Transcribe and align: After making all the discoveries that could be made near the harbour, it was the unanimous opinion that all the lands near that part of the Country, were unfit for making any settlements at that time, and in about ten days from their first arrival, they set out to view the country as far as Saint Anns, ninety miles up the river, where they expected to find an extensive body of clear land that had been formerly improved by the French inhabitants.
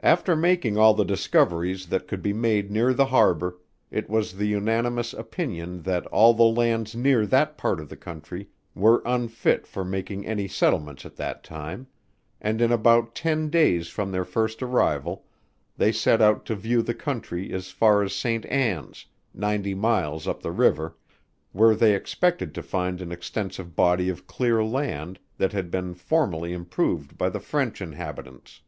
After 0.00 0.36
making 0.36 0.76
all 0.76 0.92
the 0.92 1.02
discoveries 1.04 1.86
that 1.86 2.06
could 2.06 2.20
be 2.20 2.34
made 2.34 2.70
near 2.70 2.92
the 2.92 3.06
harbour, 3.06 3.56
it 3.90 4.10
was 4.10 4.34
the 4.34 4.46
unanimous 4.46 5.14
opinion 5.14 5.80
that 5.84 6.04
all 6.08 6.34
the 6.34 6.42
lands 6.42 6.94
near 6.94 7.24
that 7.24 7.56
part 7.56 7.80
of 7.80 7.88
the 7.88 7.96
Country, 7.96 8.50
were 8.74 9.00
unfit 9.06 9.66
for 9.66 9.82
making 9.82 10.26
any 10.26 10.46
settlements 10.46 11.06
at 11.06 11.16
that 11.16 11.42
time, 11.42 11.86
and 12.38 12.60
in 12.60 12.70
about 12.70 13.14
ten 13.14 13.48
days 13.48 13.88
from 13.88 14.12
their 14.12 14.26
first 14.26 14.62
arrival, 14.62 15.24
they 15.78 15.90
set 15.92 16.20
out 16.20 16.44
to 16.44 16.54
view 16.54 16.82
the 16.82 16.92
country 16.94 17.50
as 17.50 17.70
far 17.70 18.02
as 18.02 18.12
Saint 18.14 18.44
Anns, 18.46 19.06
ninety 19.32 19.72
miles 19.74 20.28
up 20.28 20.42
the 20.42 20.52
river, 20.52 20.98
where 21.52 21.74
they 21.74 21.94
expected 21.94 22.54
to 22.56 22.62
find 22.62 23.00
an 23.00 23.10
extensive 23.10 23.74
body 23.74 24.10
of 24.10 24.26
clear 24.26 24.62
land 24.62 25.18
that 25.38 25.52
had 25.54 25.70
been 25.70 25.94
formerly 25.94 26.52
improved 26.52 27.16
by 27.16 27.30
the 27.30 27.40
French 27.40 27.80
inhabitants. 27.80 28.60